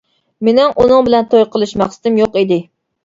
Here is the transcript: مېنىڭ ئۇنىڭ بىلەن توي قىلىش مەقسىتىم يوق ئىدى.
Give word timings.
مېنىڭ 0.47 0.71
ئۇنىڭ 0.83 1.05
بىلەن 1.09 1.29
توي 1.35 1.45
قىلىش 1.57 1.75
مەقسىتىم 1.85 2.19
يوق 2.23 2.41
ئىدى. 2.43 2.59